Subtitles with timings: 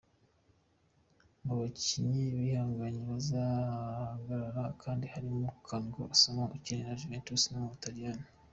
[1.45, 8.25] Mu bakinnyi b’ibihangange batazagaragara kandi harimo Kwadwo Asamoah ukinira Juventus yo mu Butaliyani.